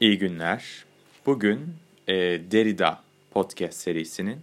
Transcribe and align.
İyi 0.00 0.18
günler. 0.18 0.84
Bugün 1.26 1.74
e, 2.08 2.14
Derrida 2.50 3.02
podcast 3.30 3.78
serisinin 3.80 4.40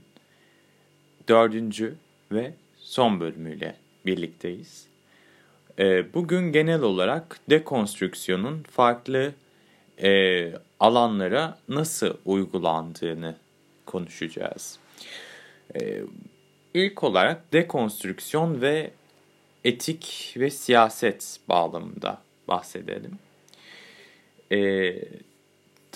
dördüncü 1.27 1.95
ve 2.31 2.53
son 2.77 3.19
bölümüyle 3.19 3.75
birlikteyiz. 4.05 4.87
E, 5.79 6.13
bugün 6.13 6.51
genel 6.51 6.81
olarak 6.81 7.39
dekonstrüksiyonun 7.49 8.63
farklı 8.63 9.33
e, 10.03 10.53
alanlara 10.79 11.59
nasıl 11.69 12.17
uygulandığını 12.25 13.35
konuşacağız. 13.85 14.79
E, 15.81 16.01
ilk 16.73 17.03
olarak 17.03 17.53
dekonstrüksiyon 17.53 18.61
ve 18.61 18.91
etik 19.63 20.33
ve 20.37 20.49
siyaset 20.49 21.39
bağlamında 21.49 22.21
bahsedelim. 22.47 23.19
E, 24.51 24.93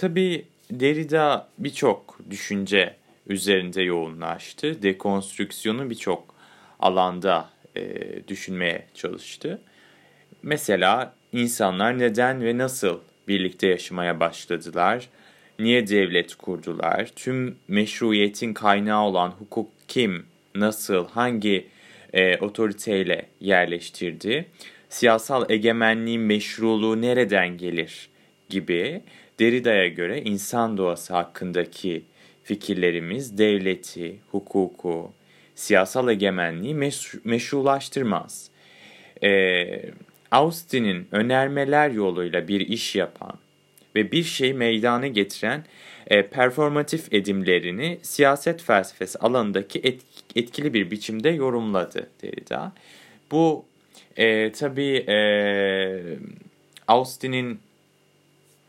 tabii 0.01 0.45
Derrida 0.71 1.47
birçok 1.57 2.19
düşünce 2.29 2.95
üzerinde 3.27 3.81
yoğunlaştı. 3.81 4.83
Dekonstrüksiyonu 4.83 5.89
birçok 5.89 6.35
alanda 6.79 7.49
e, 7.75 7.83
düşünmeye 8.27 8.87
çalıştı. 8.93 9.61
Mesela 10.43 11.13
insanlar 11.31 11.99
neden 11.99 12.43
ve 12.43 12.57
nasıl 12.57 12.99
birlikte 13.27 13.67
yaşamaya 13.67 14.19
başladılar? 14.19 15.09
Niye 15.59 15.87
devlet 15.87 16.35
kurdular? 16.35 17.11
Tüm 17.15 17.57
meşruiyetin 17.67 18.53
kaynağı 18.53 19.03
olan 19.03 19.29
hukuk 19.29 19.69
kim, 19.87 20.25
nasıl, 20.55 21.07
hangi 21.07 21.67
e, 22.13 22.37
otoriteyle 22.37 23.25
yerleştirdi? 23.39 24.45
Siyasal 24.89 25.49
egemenliğin 25.49 26.21
meşruluğu 26.21 27.01
nereden 27.01 27.57
gelir 27.57 28.09
gibi 28.49 29.01
Derrida'ya 29.41 29.87
göre 29.87 30.21
insan 30.21 30.77
doğası 30.77 31.13
hakkındaki 31.13 32.03
fikirlerimiz 32.43 33.37
devleti, 33.37 34.19
hukuku, 34.31 35.11
siyasal 35.55 36.09
egemenliği 36.09 36.75
meşru, 36.75 37.19
meşrulaştırmaz. 37.23 38.49
Ee, 39.23 39.81
Austin'in 40.31 41.07
önermeler 41.11 41.91
yoluyla 41.91 42.47
bir 42.47 42.59
iş 42.59 42.95
yapan 42.95 43.33
ve 43.95 44.11
bir 44.11 44.23
şey 44.23 44.53
meydana 44.53 45.07
getiren 45.07 45.65
e, 46.07 46.27
performatif 46.27 47.13
edimlerini 47.13 47.99
siyaset 48.01 48.63
felsefesi 48.63 49.19
alanındaki 49.19 49.79
et, 49.79 50.01
etkili 50.35 50.73
bir 50.73 50.91
biçimde 50.91 51.29
yorumladı 51.29 52.09
Derrida. 52.23 52.73
Bu 53.31 53.65
e, 54.17 54.51
tabii 54.51 54.95
e, 54.95 55.17
Austin'in 56.87 57.59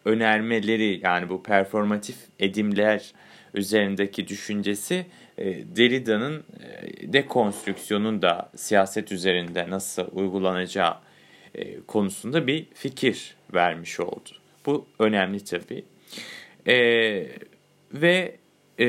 önermeleri 0.05 1.00
yani 1.05 1.28
bu 1.28 1.42
performatif 1.42 2.17
edimler 2.41 3.12
üzerindeki 3.55 4.28
düşüncesi 4.28 5.06
e, 5.39 5.77
Derrida'nın 5.77 6.45
e, 6.61 7.12
dekonstrüksiyonun 7.12 8.23
da 8.23 8.50
siyaset 8.56 9.12
üzerinde 9.12 9.70
nasıl 9.70 10.06
uygulanacağı 10.12 10.97
e, 11.55 11.80
konusunda 11.80 12.47
bir 12.47 12.67
fikir 12.75 13.34
vermiş 13.55 14.00
oldu. 14.00 14.30
Bu 14.67 14.86
önemli 14.98 15.45
tabii. 15.45 15.84
E, 16.67 16.77
ve 17.92 18.36
e, 18.80 18.86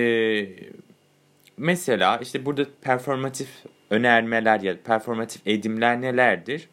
mesela 1.57 2.17
işte 2.17 2.45
burada 2.45 2.65
performatif 2.81 3.47
önermeler 3.89 4.61
ya 4.61 4.77
performatif 4.83 5.41
edimler 5.45 6.01
nelerdir? 6.01 6.69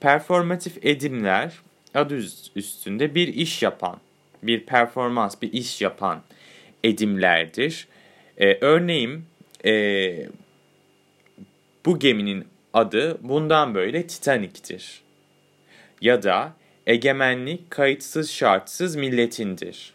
Performatif 0.00 0.86
edimler 0.86 1.52
adı 1.94 2.20
üstünde 2.56 3.14
bir 3.14 3.28
iş 3.28 3.62
yapan, 3.62 4.00
bir 4.42 4.66
performans, 4.66 5.42
bir 5.42 5.52
iş 5.52 5.80
yapan 5.80 6.22
edimlerdir. 6.84 7.88
Ee, 8.38 8.58
örneğin 8.60 9.24
e, 9.64 9.72
bu 11.86 11.98
geminin 11.98 12.44
adı 12.72 13.18
bundan 13.28 13.74
böyle 13.74 14.06
Titanik'tir. 14.06 15.02
Ya 16.00 16.22
da 16.22 16.52
egemenlik 16.86 17.70
kayıtsız 17.70 18.30
şartsız 18.30 18.96
milletindir 18.96 19.94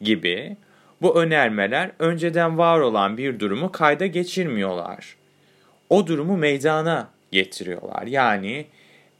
gibi 0.00 0.56
bu 1.02 1.22
önermeler 1.22 1.90
önceden 1.98 2.58
var 2.58 2.80
olan 2.80 3.18
bir 3.18 3.40
durumu 3.40 3.72
kayda 3.72 4.06
geçirmiyorlar. 4.06 5.16
O 5.90 6.06
durumu 6.06 6.36
meydana 6.36 7.10
getiriyorlar. 7.32 8.06
Yani 8.06 8.66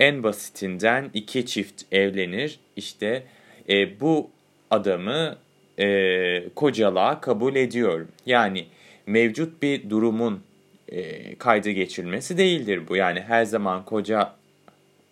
en 0.02 0.22
basitinden 0.22 1.10
iki 1.14 1.46
çift 1.46 1.82
evlenir. 1.92 2.60
İşte 2.76 3.22
e, 3.68 4.00
bu 4.00 4.30
adamı 4.70 5.36
e, 5.78 6.48
kocalığa 6.54 7.20
kabul 7.20 7.56
ediyorum. 7.56 8.08
Yani 8.26 8.66
mevcut 9.06 9.62
bir 9.62 9.90
durumun 9.90 10.42
e, 10.88 11.34
kayda 11.34 11.70
geçirilmesi 11.70 12.38
değildir 12.38 12.82
bu. 12.88 12.96
Yani 12.96 13.20
her 13.20 13.44
zaman 13.44 13.84
koca 13.84 14.34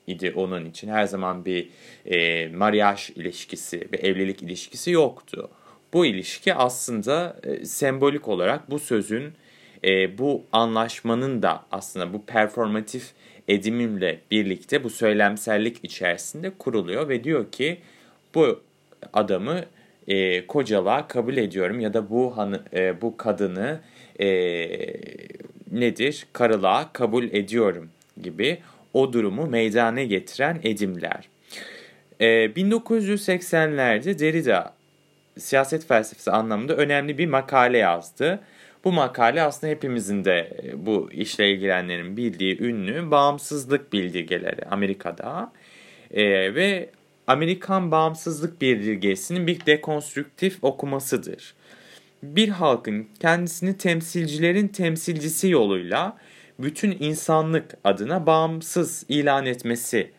idi 0.06 0.32
onun 0.36 0.64
için. 0.64 0.88
Her 0.88 1.04
zaman 1.04 1.44
bir 1.44 1.68
e, 2.06 2.48
mariyaj 2.48 3.10
ilişkisi, 3.10 3.92
bir 3.92 3.98
evlilik 3.98 4.42
ilişkisi 4.42 4.90
yoktu. 4.90 5.50
Bu 5.92 6.06
ilişki 6.06 6.54
aslında 6.54 7.36
e, 7.42 7.64
sembolik 7.64 8.28
olarak 8.28 8.70
bu 8.70 8.78
sözün, 8.78 9.32
e, 9.84 10.18
bu 10.18 10.44
anlaşmanın 10.52 11.42
da 11.42 11.64
aslında 11.70 12.12
bu 12.12 12.24
performatif 12.24 13.12
edimimle 13.50 14.20
birlikte 14.30 14.84
bu 14.84 14.90
söylemsellik 14.90 15.76
içerisinde 15.82 16.50
kuruluyor 16.50 17.08
ve 17.08 17.24
diyor 17.24 17.52
ki 17.52 17.78
bu 18.34 18.60
adamı 19.12 19.60
e, 20.08 20.46
kocalığa 20.46 21.08
kabul 21.08 21.36
ediyorum 21.36 21.80
ya 21.80 21.94
da 21.94 22.10
bu 22.10 22.36
hanı, 22.36 22.62
e, 22.74 23.00
bu 23.00 23.16
kadını 23.16 23.80
e, 24.20 24.28
nedir 25.72 26.26
karılığa 26.32 26.92
kabul 26.92 27.24
ediyorum 27.24 27.90
gibi 28.22 28.58
o 28.94 29.12
durumu 29.12 29.46
meydana 29.46 30.02
getiren 30.02 30.60
edimler. 30.62 31.28
E, 32.20 32.26
1980'lerde 32.26 34.18
Derrida 34.18 34.74
siyaset 35.38 35.86
felsefesi 35.86 36.30
anlamında 36.30 36.76
önemli 36.76 37.18
bir 37.18 37.26
makale 37.26 37.78
yazdı. 37.78 38.40
Bu 38.84 38.92
makale 38.92 39.42
aslında 39.42 39.72
hepimizin 39.72 40.24
de 40.24 40.60
e, 40.62 40.86
bu 40.86 41.12
işle 41.12 41.52
ilgilenenlerin 41.52 42.16
bildiği 42.16 42.62
ünlü 42.62 43.10
bağımsızlık 43.10 43.92
bildirgeleri 43.92 44.64
Amerika'da. 44.70 45.52
E, 46.10 46.54
ve 46.54 46.90
Amerikan 47.26 47.90
bağımsızlık 47.90 48.60
bildirgesinin 48.60 49.46
bir 49.46 49.66
dekonstrüktif 49.66 50.64
okumasıdır. 50.64 51.54
Bir 52.22 52.48
halkın 52.48 53.08
kendisini 53.20 53.76
temsilcilerin 53.76 54.68
temsilcisi 54.68 55.48
yoluyla 55.48 56.16
bütün 56.58 56.96
insanlık 57.00 57.74
adına 57.84 58.26
bağımsız 58.26 59.04
ilan 59.08 59.46
etmesi 59.46 60.10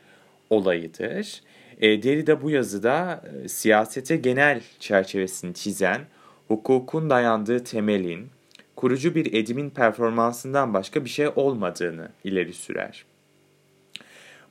olayıdır. 0.50 1.42
E, 1.82 2.04
Derrida 2.04 2.42
bu 2.42 2.50
yazıda 2.50 3.24
e, 3.44 3.48
siyasete 3.48 4.18
genel 4.18 4.62
çerçevesini 4.80 5.54
çizen, 5.54 6.02
hukukun 6.48 7.10
dayandığı 7.10 7.64
temelin, 7.64 8.30
kurucu 8.82 9.16
bir 9.16 9.34
edimin 9.34 9.70
performansından 9.70 10.74
başka 10.74 11.06
bir 11.06 11.10
şey 11.10 11.28
olmadığını 11.36 12.10
ileri 12.24 12.54
sürer. 12.54 13.06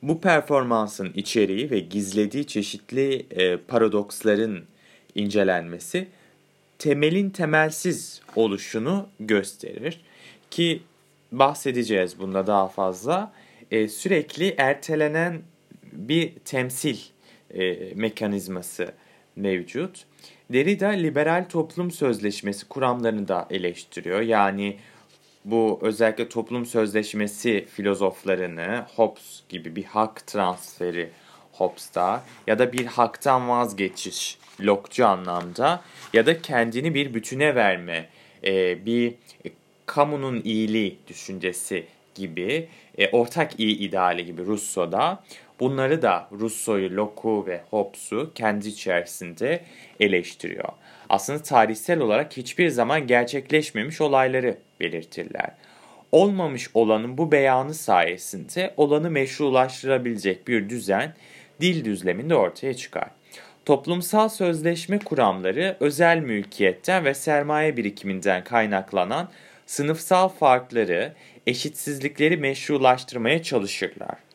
Bu 0.01 0.21
performansın 0.21 1.11
içeriği 1.15 1.71
ve 1.71 1.79
gizlediği 1.79 2.47
çeşitli 2.47 3.25
e, 3.31 3.57
paradoksların 3.57 4.63
incelenmesi 5.15 6.07
temelin 6.79 7.29
temelsiz 7.29 8.21
oluşunu 8.35 9.07
gösterir 9.19 10.01
ki 10.51 10.81
bahsedeceğiz 11.31 12.19
bunda 12.19 12.47
daha 12.47 12.67
fazla. 12.67 13.33
E, 13.71 13.87
sürekli 13.87 14.55
ertelenen 14.57 15.41
bir 15.91 16.33
temsil 16.45 16.97
e, 17.53 17.93
mekanizması 17.95 18.91
mevcut. 19.35 20.05
Derrida 20.53 20.87
liberal 20.87 21.45
toplum 21.49 21.91
sözleşmesi 21.91 22.67
kuramlarını 22.67 23.27
da 23.27 23.47
eleştiriyor. 23.49 24.21
Yani 24.21 24.77
bu 25.45 25.79
özellikle 25.81 26.29
toplum 26.29 26.65
sözleşmesi 26.65 27.65
filozoflarını 27.73 28.85
Hobbes 28.95 29.43
gibi 29.49 29.75
bir 29.75 29.83
hak 29.83 30.27
transferi 30.27 31.09
Hobbes'ta 31.51 32.23
ya 32.47 32.59
da 32.59 32.73
bir 32.73 32.85
haktan 32.85 33.49
vazgeçiş 33.49 34.37
Locke'cu 34.61 35.07
anlamda 35.07 35.81
ya 36.13 36.25
da 36.25 36.41
kendini 36.41 36.93
bir 36.93 37.13
bütüne 37.13 37.55
verme, 37.55 38.09
e, 38.43 38.85
bir 38.85 39.13
kamunun 39.85 40.41
iyiliği 40.43 40.97
düşüncesi 41.07 41.85
gibi, 42.15 42.69
e, 42.97 43.09
ortak 43.09 43.59
iyi 43.59 43.77
ideali 43.77 44.25
gibi 44.25 44.45
Rousseau'da 44.45 45.23
Bunları 45.61 46.01
da 46.01 46.27
Rousseau'yu, 46.39 46.95
Locke'u 46.95 47.45
ve 47.47 47.61
Hobbes'u 47.69 48.31
kendi 48.35 48.67
içerisinde 48.67 49.63
eleştiriyor. 49.99 50.69
Aslında 51.09 51.43
tarihsel 51.43 51.99
olarak 51.99 52.37
hiçbir 52.37 52.69
zaman 52.69 53.07
gerçekleşmemiş 53.07 54.01
olayları 54.01 54.57
belirtirler. 54.79 55.51
Olmamış 56.11 56.69
olanın 56.73 57.17
bu 57.17 57.31
beyanı 57.31 57.73
sayesinde 57.73 58.73
olanı 58.77 59.11
meşrulaştırabilecek 59.11 60.47
bir 60.47 60.69
düzen 60.69 61.13
dil 61.61 61.85
düzleminde 61.85 62.35
ortaya 62.35 62.73
çıkar. 62.73 63.07
Toplumsal 63.65 64.29
sözleşme 64.29 64.99
kuramları 64.99 65.77
özel 65.79 66.17
mülkiyetten 66.17 67.05
ve 67.05 67.13
sermaye 67.13 67.77
birikiminden 67.77 68.43
kaynaklanan 68.43 69.29
sınıfsal 69.65 70.29
farkları, 70.29 71.13
eşitsizlikleri 71.47 72.37
meşrulaştırmaya 72.37 73.43
çalışırlar. 73.43 74.30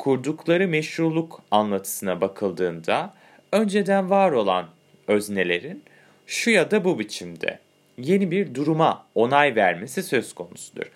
Kurdukları 0.00 0.68
meşruluk 0.68 1.42
anlatısına 1.50 2.20
bakıldığında 2.20 3.14
önceden 3.52 4.10
var 4.10 4.32
olan 4.32 4.66
öznelerin 5.08 5.82
şu 6.26 6.50
ya 6.50 6.70
da 6.70 6.84
bu 6.84 6.98
biçimde 6.98 7.58
yeni 7.98 8.30
bir 8.30 8.54
duruma 8.54 9.06
onay 9.14 9.56
vermesi 9.56 10.02
söz 10.02 10.34
konusudur. 10.34 10.90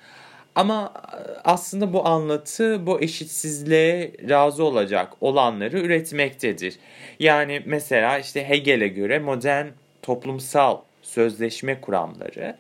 Ama 0.55 0.93
e, 1.13 1.17
aslında 1.45 1.93
bu 1.93 2.07
anlatı 2.07 2.87
bu 2.87 3.01
eşitsizliğe 3.03 4.13
razı 4.29 4.65
olacak 4.65 5.13
olanları 5.21 5.79
üretmektedir. 5.79 6.79
Yani 7.21 7.63
mesela 7.67 8.19
işte 8.19 8.49
Hegel'e 8.49 8.89
göre 8.89 9.19
modern 9.19 9.67
toplumsal 10.03 10.81
sözleşme 11.03 11.81
kuramları 11.81 12.57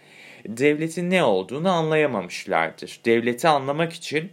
devletin 0.47 1.11
ne 1.11 1.25
olduğunu 1.25 1.71
anlayamamışlardır. 1.71 3.01
Devleti 3.05 3.49
anlamak 3.49 3.93
için 3.93 4.33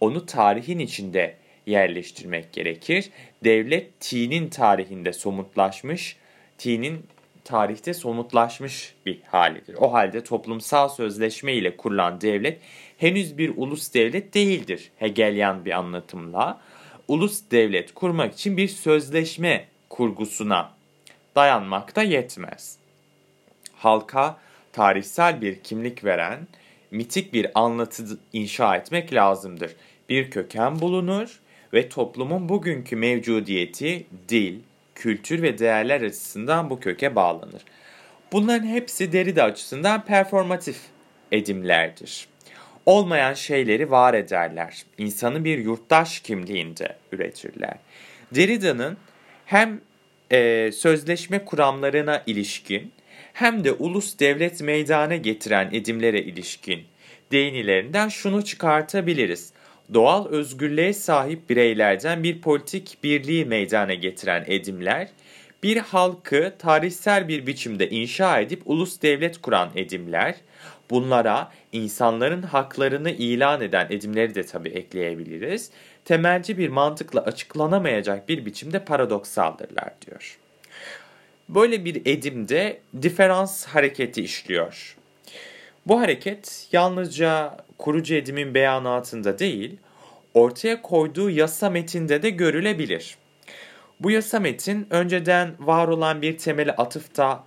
onu 0.00 0.26
tarihin 0.26 0.78
içinde 0.78 1.39
yerleştirmek 1.66 2.52
gerekir. 2.52 3.10
Devlet 3.44 4.00
T'nin 4.00 4.48
tarihinde 4.48 5.12
somutlaşmış, 5.12 6.16
T'nin 6.58 7.06
tarihte 7.44 7.94
somutlaşmış 7.94 8.94
bir 9.06 9.20
halidir. 9.22 9.76
O 9.80 9.92
halde 9.92 10.24
toplumsal 10.24 10.88
sözleşme 10.88 11.52
ile 11.52 11.76
kurulan 11.76 12.20
devlet 12.20 12.60
henüz 12.98 13.38
bir 13.38 13.52
ulus 13.56 13.94
devlet 13.94 14.34
değildir 14.34 14.90
Hegelian 14.96 15.64
bir 15.64 15.70
anlatımla. 15.70 16.60
Ulus 17.08 17.42
devlet 17.50 17.94
kurmak 17.94 18.34
için 18.34 18.56
bir 18.56 18.68
sözleşme 18.68 19.64
kurgusuna 19.88 20.72
dayanmakta 21.36 22.02
yetmez. 22.02 22.76
Halka 23.74 24.38
tarihsel 24.72 25.40
bir 25.40 25.60
kimlik 25.60 26.04
veren 26.04 26.46
mitik 26.90 27.32
bir 27.32 27.46
anlatı 27.54 28.18
inşa 28.32 28.76
etmek 28.76 29.14
lazımdır. 29.14 29.76
Bir 30.08 30.30
köken 30.30 30.80
bulunur 30.80 31.40
ve 31.74 31.88
toplumun 31.88 32.48
bugünkü 32.48 32.96
mevcudiyeti 32.96 34.06
dil, 34.28 34.58
kültür 34.94 35.42
ve 35.42 35.58
değerler 35.58 36.00
açısından 36.00 36.70
bu 36.70 36.80
köke 36.80 37.14
bağlanır. 37.14 37.62
Bunların 38.32 38.66
hepsi 38.66 39.12
Derrida 39.12 39.44
açısından 39.44 40.04
performatif 40.04 40.76
edimlerdir. 41.32 42.28
Olmayan 42.86 43.34
şeyleri 43.34 43.90
var 43.90 44.14
ederler. 44.14 44.84
İnsanı 44.98 45.44
bir 45.44 45.58
yurttaş 45.58 46.20
kimliğinde 46.20 46.96
üretirler. 47.12 47.74
Derrida'nın 48.34 48.96
hem 49.46 49.80
e, 50.32 50.70
sözleşme 50.72 51.44
kuramlarına 51.44 52.22
ilişkin 52.26 52.92
hem 53.32 53.64
de 53.64 53.72
ulus 53.72 54.18
devlet 54.18 54.60
meydana 54.60 55.16
getiren 55.16 55.68
edimlere 55.72 56.22
ilişkin 56.22 56.82
değinilerinden 57.32 58.08
şunu 58.08 58.44
çıkartabiliriz 58.44 59.52
doğal 59.94 60.26
özgürlüğe 60.26 60.92
sahip 60.92 61.50
bireylerden 61.50 62.22
bir 62.22 62.40
politik 62.40 62.98
birliği 63.04 63.44
meydana 63.44 63.94
getiren 63.94 64.44
edimler, 64.46 65.08
bir 65.62 65.76
halkı 65.76 66.52
tarihsel 66.58 67.28
bir 67.28 67.46
biçimde 67.46 67.90
inşa 67.90 68.40
edip 68.40 68.62
ulus 68.64 69.02
devlet 69.02 69.42
kuran 69.42 69.70
edimler, 69.74 70.34
bunlara 70.90 71.52
insanların 71.72 72.42
haklarını 72.42 73.10
ilan 73.10 73.60
eden 73.60 73.86
edimleri 73.90 74.34
de 74.34 74.46
tabii 74.46 74.68
ekleyebiliriz, 74.68 75.70
temelci 76.04 76.58
bir 76.58 76.68
mantıkla 76.68 77.20
açıklanamayacak 77.20 78.28
bir 78.28 78.46
biçimde 78.46 78.84
paradoksaldırlar 78.84 79.92
diyor. 80.06 80.38
Böyle 81.48 81.84
bir 81.84 82.02
edimde 82.04 82.80
diferans 83.02 83.66
hareketi 83.66 84.22
işliyor. 84.22 84.96
Bu 85.86 86.00
hareket 86.00 86.68
yalnızca 86.72 87.56
kurucu 87.80 88.14
edimin 88.14 88.54
beyanatında 88.54 89.38
değil, 89.38 89.76
ortaya 90.34 90.82
koyduğu 90.82 91.30
yasa 91.30 91.70
metinde 91.70 92.22
de 92.22 92.30
görülebilir. 92.30 93.16
Bu 94.00 94.10
yasa 94.10 94.40
metin 94.40 94.86
önceden 94.90 95.54
var 95.58 95.88
olan 95.88 96.22
bir 96.22 96.38
temeli 96.38 96.72
atıfta 96.72 97.44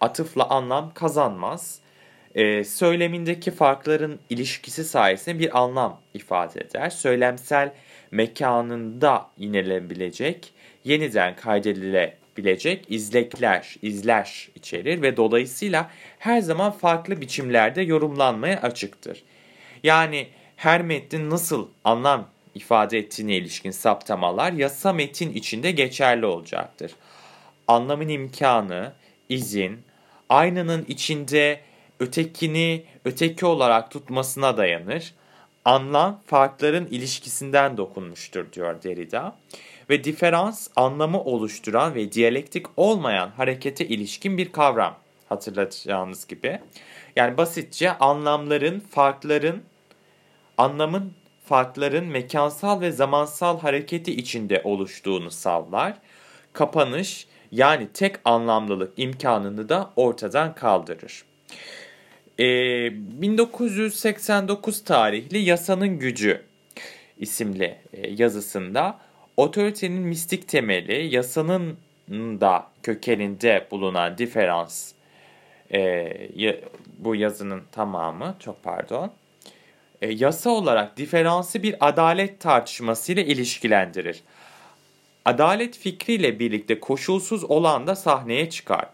atıfla 0.00 0.48
anlam 0.48 0.94
kazanmaz. 0.94 1.78
Ee, 2.34 2.64
söylemindeki 2.64 3.50
farkların 3.50 4.20
ilişkisi 4.30 4.84
sayesinde 4.84 5.38
bir 5.38 5.58
anlam 5.58 6.00
ifade 6.14 6.60
eder. 6.60 6.90
Söylemsel 6.90 7.72
mekanında 8.10 9.26
inebilecek, 9.38 10.52
yeniden 10.84 11.36
kaydedilebilecek 11.36 12.84
izlekler, 12.88 13.76
izler 13.82 14.48
içerir 14.54 15.02
ve 15.02 15.16
dolayısıyla 15.16 15.90
her 16.18 16.40
zaman 16.40 16.72
farklı 16.72 17.20
biçimlerde 17.20 17.82
yorumlanmaya 17.82 18.60
açıktır. 18.62 19.22
Yani 19.84 20.28
her 20.56 20.82
metnin 20.82 21.30
nasıl 21.30 21.68
anlam 21.84 22.28
ifade 22.54 22.98
ettiğine 22.98 23.36
ilişkin 23.36 23.70
saptamalar 23.70 24.52
yasa 24.52 24.92
metin 24.92 25.32
içinde 25.32 25.70
geçerli 25.70 26.26
olacaktır. 26.26 26.92
Anlamın 27.68 28.08
imkanı, 28.08 28.92
izin, 29.28 29.82
aynanın 30.28 30.84
içinde 30.88 31.60
ötekini 32.00 32.84
öteki 33.04 33.46
olarak 33.46 33.90
tutmasına 33.90 34.56
dayanır. 34.56 35.14
Anlam 35.64 36.20
farkların 36.26 36.86
ilişkisinden 36.86 37.76
dokunmuştur 37.76 38.52
diyor 38.52 38.82
Derrida. 38.82 39.36
Ve 39.90 40.04
diferans 40.04 40.68
anlamı 40.76 41.20
oluşturan 41.20 41.94
ve 41.94 42.12
diyalektik 42.12 42.66
olmayan 42.76 43.28
harekete 43.28 43.86
ilişkin 43.88 44.38
bir 44.38 44.52
kavram 44.52 44.96
hatırlatacağınız 45.28 46.26
gibi. 46.26 46.60
Yani 47.16 47.36
basitçe 47.36 47.98
anlamların, 47.98 48.80
farkların, 48.80 49.62
anlamın 50.58 51.12
farkların 51.44 52.06
mekansal 52.06 52.80
ve 52.80 52.90
zamansal 52.90 53.60
hareketi 53.60 54.16
içinde 54.16 54.60
oluştuğunu 54.64 55.30
savlar. 55.30 55.94
Kapanış 56.52 57.26
yani 57.52 57.88
tek 57.94 58.16
anlamlılık 58.24 58.92
imkanını 58.96 59.68
da 59.68 59.90
ortadan 59.96 60.54
kaldırır. 60.54 61.24
Ee, 62.40 62.42
1989 63.22 64.84
tarihli 64.84 65.38
Yasanın 65.38 65.98
Gücü 65.98 66.42
isimli 67.18 67.78
e, 67.92 68.10
yazısında 68.10 68.98
otoritenin 69.36 70.02
mistik 70.02 70.48
temeli 70.48 71.14
yasanın 71.14 71.76
da 72.10 72.66
kökeninde 72.82 73.66
bulunan 73.70 74.18
diferans 74.18 74.92
e, 75.72 76.60
bu 76.98 77.16
yazının 77.16 77.62
tamamı 77.72 78.36
çok 78.40 78.62
pardon 78.62 79.12
e, 80.04 80.12
yasa 80.12 80.50
olarak 80.50 80.96
diferansı 80.96 81.62
bir 81.62 81.88
adalet 81.88 82.40
tartışmasıyla 82.40 83.22
ilişkilendirir. 83.22 84.20
Adalet 85.24 85.78
fikriyle 85.78 86.38
birlikte 86.38 86.80
koşulsuz 86.80 87.44
olan 87.44 87.86
da 87.86 87.96
sahneye 87.96 88.50
çıkar. 88.50 88.86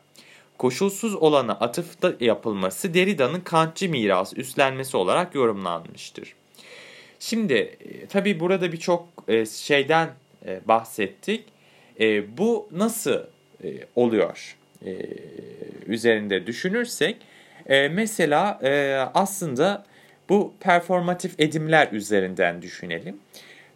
Koşulsuz 0.58 1.14
olana 1.14 1.52
atıfta 1.52 2.12
yapılması 2.20 2.94
Derrida'nın 2.94 3.40
Kantçı 3.40 3.88
miras 3.88 4.32
üstlenmesi 4.36 4.96
olarak 4.96 5.34
yorumlanmıştır. 5.34 6.34
Şimdi 7.20 7.54
e, 7.54 8.06
tabi 8.06 8.40
burada 8.40 8.72
birçok 8.72 9.08
e, 9.28 9.46
şeyden 9.46 10.08
e, 10.46 10.60
bahsettik. 10.68 11.44
Bu 12.28 12.68
nasıl 12.72 13.20
oluyor 13.96 14.56
üzerinde 15.86 16.46
düşünürsek 16.46 17.16
mesela 17.68 18.60
aslında 19.14 19.84
bu 20.30 20.54
performatif 20.60 21.40
edimler 21.40 21.88
üzerinden 21.92 22.62
düşünelim. 22.62 23.16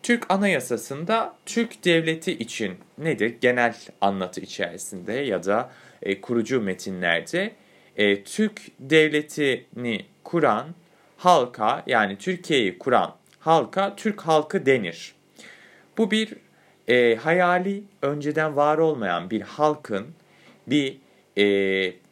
Türk 0.03 0.27
Anayasası'nda 0.29 1.35
Türk 1.47 1.85
Devleti 1.85 2.33
için 2.33 2.75
nedir? 2.99 3.35
Genel 3.41 3.75
anlatı 4.01 4.41
içerisinde 4.41 5.13
ya 5.13 5.45
da 5.45 5.71
e, 6.03 6.21
kurucu 6.21 6.61
metinlerde 6.61 7.53
e, 7.97 8.23
Türk 8.23 8.63
Devleti'ni 8.81 10.07
kuran 10.25 10.67
halka 11.17 11.83
yani 11.87 12.19
Türkiye'yi 12.19 12.79
kuran 12.79 13.15
halka 13.41 13.97
Türk 13.97 14.21
halkı 14.21 14.67
denir. 14.67 15.15
Bu 15.99 16.11
bir 16.11 16.35
e, 16.89 17.17
hayali 17.17 17.83
önceden 18.03 18.57
var 18.57 18.79
olmayan 18.79 19.31
bir 19.31 19.41
halkın 19.41 20.07
bir 20.67 20.97
e, 21.39 22.04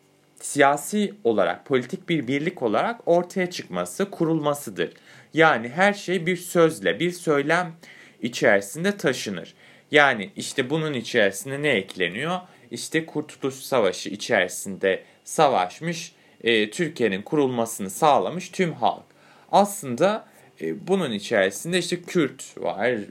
siyasi 0.44 1.14
olarak, 1.24 1.66
politik 1.66 2.08
bir 2.08 2.26
birlik 2.26 2.62
olarak 2.62 3.00
ortaya 3.06 3.50
çıkması, 3.50 4.10
kurulmasıdır. 4.10 4.92
Yani 5.34 5.68
her 5.68 5.92
şey 5.92 6.26
bir 6.26 6.36
sözle, 6.36 7.00
bir 7.00 7.10
söylem 7.10 7.72
içerisinde 8.22 8.96
taşınır. 8.96 9.54
Yani 9.90 10.30
işte 10.36 10.70
bunun 10.70 10.92
içerisinde 10.92 11.62
ne 11.62 11.68
ekleniyor? 11.68 12.40
İşte 12.70 13.06
Kurtuluş 13.06 13.54
Savaşı 13.54 14.08
içerisinde 14.08 15.02
savaşmış, 15.24 16.12
e, 16.44 16.70
Türkiye'nin 16.70 17.22
kurulmasını 17.22 17.90
sağlamış 17.90 18.48
tüm 18.48 18.72
halk. 18.72 19.04
Aslında 19.52 20.26
e, 20.60 20.86
bunun 20.88 21.12
içerisinde 21.12 21.78
işte 21.78 22.02
Kürt 22.02 22.44
var, 22.56 22.88
e, 22.88 23.04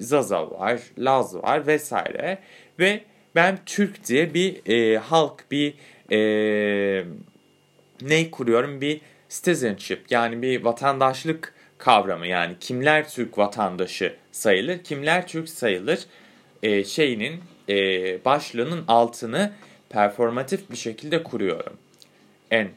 Zaza 0.00 0.50
var, 0.50 0.80
Laz 0.98 1.34
var 1.34 1.66
vesaire 1.66 2.38
ve 2.78 3.00
ben 3.34 3.58
Türk 3.66 4.06
diye 4.06 4.34
bir 4.34 4.72
e, 4.72 4.98
halk, 4.98 5.50
bir 5.50 5.74
e, 6.12 6.18
ne 8.02 8.30
kuruyorum? 8.30 8.80
Bir 8.80 9.00
citizenship 9.28 10.10
yani 10.10 10.42
bir 10.42 10.64
vatandaşlık 10.64 11.54
kavramı 11.78 12.26
yani 12.26 12.54
kimler 12.60 13.08
Türk 13.08 13.38
vatandaşı 13.38 14.16
sayılır, 14.32 14.78
kimler 14.78 15.26
Türk 15.26 15.48
sayılır 15.48 15.98
e, 16.62 16.84
şeyinin 16.84 17.40
e, 17.68 17.74
başlığının 18.24 18.84
altını 18.88 19.52
performatif 19.88 20.70
bir 20.70 20.76
şekilde 20.76 21.22
kuruyorum. 21.22 21.76
En 22.50 22.64
e, 22.64 22.70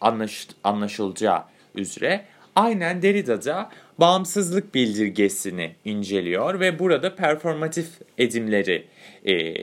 anlaş, 0.00 0.48
anlaşılacağı 0.64 1.42
üzere. 1.74 2.24
Aynen 2.56 3.02
Derrida'da 3.02 3.70
bağımsızlık 3.98 4.74
bildirgesini 4.74 5.74
inceliyor 5.84 6.60
ve 6.60 6.78
burada 6.78 7.16
performatif 7.16 7.86
edimleri 8.18 8.84
e, 9.24 9.54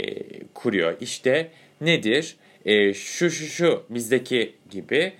kuruyor. 0.53 0.97
İşte 1.01 1.51
nedir? 1.81 2.35
E, 2.65 2.93
şu 2.93 3.31
şu 3.31 3.45
şu 3.45 3.83
bizdeki 3.89 4.55
gibi 4.69 5.13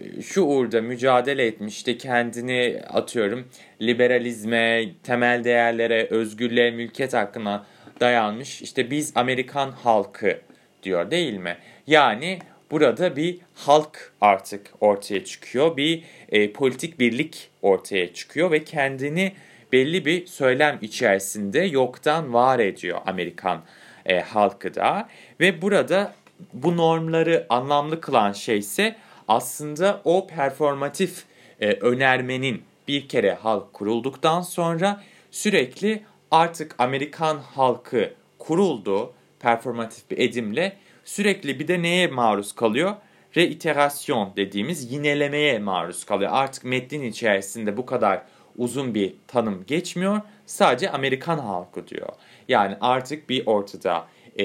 e, 0.00 0.22
şu 0.22 0.42
uğurda 0.42 0.80
mücadele 0.80 1.46
etmişti 1.46 1.98
kendini 1.98 2.82
atıyorum 2.88 3.48
liberalizme, 3.82 4.88
temel 5.02 5.44
değerlere, 5.44 6.06
özgürlüğe, 6.10 6.70
mülkiyet 6.70 7.14
hakkına 7.14 7.66
dayanmış. 8.00 8.62
İşte 8.62 8.90
biz 8.90 9.12
Amerikan 9.14 9.70
halkı 9.70 10.40
diyor 10.82 11.10
değil 11.10 11.34
mi? 11.34 11.56
Yani 11.86 12.38
burada 12.70 13.16
bir 13.16 13.38
halk 13.54 14.12
artık 14.20 14.70
ortaya 14.80 15.24
çıkıyor. 15.24 15.76
Bir 15.76 16.02
e, 16.28 16.52
politik 16.52 17.00
birlik 17.00 17.50
ortaya 17.62 18.14
çıkıyor 18.14 18.50
ve 18.50 18.64
kendini 18.64 19.32
belli 19.72 20.04
bir 20.04 20.26
söylem 20.26 20.78
içerisinde 20.82 21.60
yoktan 21.60 22.32
var 22.32 22.58
ediyor 22.58 23.00
Amerikan 23.06 23.62
e, 24.06 24.20
halkı 24.20 24.74
da. 24.74 25.08
Ve 25.40 25.62
burada 25.62 26.14
bu 26.52 26.76
normları 26.76 27.46
anlamlı 27.48 28.00
kılan 28.00 28.32
şey 28.32 28.58
ise 28.58 28.96
aslında 29.28 30.00
o 30.04 30.26
performatif 30.26 31.24
e, 31.60 31.72
önermenin 31.72 32.62
bir 32.88 33.08
kere 33.08 33.34
halk 33.34 33.72
kurulduktan 33.72 34.40
sonra 34.40 35.02
sürekli 35.30 36.02
artık 36.30 36.74
Amerikan 36.78 37.38
halkı 37.38 38.14
kuruldu 38.38 39.12
performatif 39.40 40.10
bir 40.10 40.18
edimle 40.18 40.76
sürekli 41.04 41.60
bir 41.60 41.68
de 41.68 41.82
neye 41.82 42.06
maruz 42.06 42.54
kalıyor? 42.54 42.94
Reiterasyon 43.36 44.32
dediğimiz 44.36 44.92
yinelemeye 44.92 45.58
maruz 45.58 46.04
kalıyor. 46.04 46.30
Artık 46.34 46.64
metnin 46.64 47.02
içerisinde 47.02 47.76
bu 47.76 47.86
kadar 47.86 48.22
uzun 48.58 48.94
bir 48.94 49.14
tanım 49.26 49.64
geçmiyor. 49.66 50.20
Sadece 50.46 50.90
Amerikan 50.90 51.38
halkı 51.38 51.88
diyor. 51.88 52.08
Yani 52.48 52.76
artık 52.80 53.28
bir 53.28 53.46
ortada 53.46 54.06
e, 54.38 54.44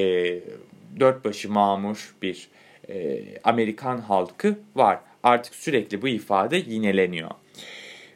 dört 1.00 1.26
başı 1.26 1.52
mamur 1.52 2.16
bir 2.22 2.48
e, 2.90 3.24
Amerikan 3.44 3.98
halkı 3.98 4.60
var. 4.76 5.00
Artık 5.24 5.56
sürekli 5.56 6.02
bu 6.02 6.08
ifade 6.08 6.58
yineleniyor. 6.58 7.32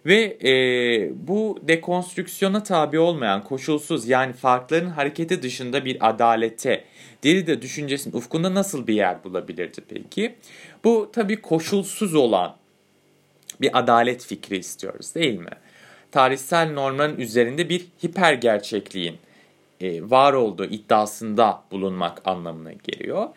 Ve 0.05 0.37
e, 0.43 0.51
bu 1.27 1.59
dekonstrüksiyona 1.61 2.63
tabi 2.63 2.99
olmayan 2.99 3.43
koşulsuz 3.43 4.07
yani 4.07 4.33
farkların 4.33 4.89
hareketi 4.89 5.41
dışında 5.41 5.85
bir 5.85 6.09
adalete 6.09 6.83
Derrida 7.23 7.61
düşüncesinin 7.61 8.15
ufkunda 8.15 8.53
nasıl 8.53 8.87
bir 8.87 8.93
yer 8.93 9.23
bulabilirdi 9.23 9.81
peki? 9.89 10.35
Bu 10.83 11.09
tabii 11.13 11.41
koşulsuz 11.41 12.15
olan 12.15 12.55
bir 13.61 13.79
adalet 13.79 14.25
fikri 14.25 14.57
istiyoruz 14.57 15.15
değil 15.15 15.39
mi? 15.39 15.49
Tarihsel 16.15 16.71
normların 16.73 17.17
üzerinde 17.17 17.69
bir 17.69 17.85
hiper 18.03 18.33
gerçekliğin 18.33 19.17
e, 19.81 20.09
var 20.09 20.33
olduğu 20.33 20.65
iddiasında 20.65 21.63
bulunmak 21.71 22.21
anlamına 22.25 22.73
geliyor. 22.73 23.27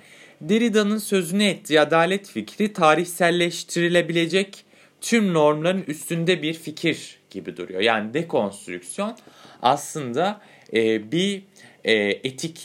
Derrida'nın 0.40 0.98
sözünü 0.98 1.44
ettiği 1.44 1.80
adalet 1.80 2.28
fikri 2.28 2.72
tarihselleştirilebilecek 2.72 4.64
tüm 5.00 5.34
normların 5.34 5.84
üstünde 5.86 6.42
bir 6.42 6.54
fikir 6.54 7.18
gibi 7.30 7.56
duruyor. 7.56 7.80
Yani 7.80 8.14
dekonstrüksiyon 8.14 9.16
aslında 9.62 10.40
e, 10.72 11.12
bir 11.12 11.42
e, 11.84 11.94
etik 12.04 12.60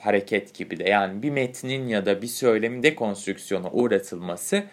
hareket 0.00 0.54
gibi 0.54 0.78
de 0.78 0.84
yani 0.88 1.22
bir 1.22 1.30
metnin 1.30 1.88
ya 1.88 2.06
da 2.06 2.22
bir 2.22 2.26
söylemin 2.26 2.82
dekonstrüksiyona 2.82 3.70
uğratılması 3.70 4.64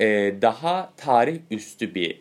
e, 0.00 0.34
daha 0.42 0.92
tarih 0.96 1.38
üstü 1.50 1.94
bir 1.94 2.20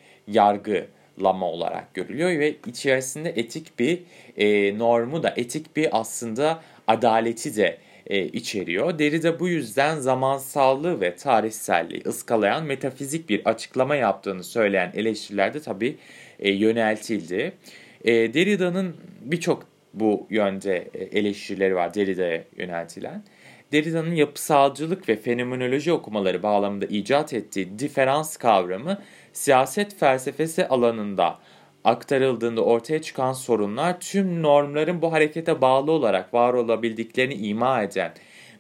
yargılama 1.18 1.46
olarak 1.46 1.94
görülüyor 1.94 2.30
ve 2.30 2.56
içerisinde 2.68 3.30
etik 3.30 3.80
bir 3.80 4.04
e, 4.38 4.78
normu 4.78 5.24
da 5.24 5.34
etik 5.38 5.76
bir 5.76 6.00
aslında 6.00 6.62
adaleti 6.88 7.56
de 7.56 7.78
e, 8.08 8.26
içeriyor. 8.26 9.00
Derrida 9.00 9.40
bu 9.40 9.48
yüzden 9.48 10.00
zamansallığı 10.00 11.02
ve 11.02 11.16
tarihselliği 11.16 12.02
ıskalayan 12.06 12.66
metafizik 12.66 13.30
bir 13.30 13.42
açıklama 13.46 13.96
yaptığını 13.96 14.44
söyleyen 14.44 14.92
eleştirilerde 14.96 15.60
tabii 15.62 15.98
e, 16.40 16.52
yöneltildi. 16.52 17.54
E, 18.06 18.34
Derrida'nın 18.34 18.96
birçok 19.22 19.68
bu 19.94 20.28
yönde 20.30 20.90
e, 20.94 21.20
eleştirileri 21.20 21.76
var 21.76 21.94
Derrida'ya 21.94 22.44
yöneltilen. 22.58 23.24
Derrida'nın 23.72 24.16
yapısalcılık 24.16 25.10
ve 25.10 25.16
fenomenoloji 25.16 25.94
okumaları 25.94 26.44
bağlamında 26.44 26.86
icat 26.86 27.34
ettiği 27.34 27.80
diferans 27.80 28.38
kavramı 28.38 29.02
siyaset 29.34 30.00
felsefesi 30.00 30.68
alanında 30.68 31.40
aktarıldığında 31.84 32.64
ortaya 32.64 33.02
çıkan 33.02 33.34
sorunlar 33.34 34.00
tüm 34.00 34.42
normların 34.42 35.02
bu 35.02 35.12
harekete 35.12 35.62
bağlı 35.62 35.92
olarak 35.92 36.34
var 36.34 36.54
olabildiklerini 36.54 37.34
ima 37.34 37.84
eden 37.84 38.14